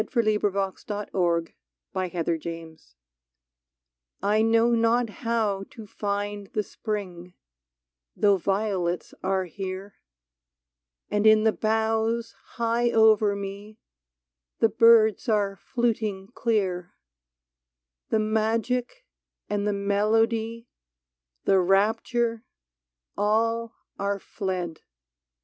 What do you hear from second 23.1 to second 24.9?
all are fled.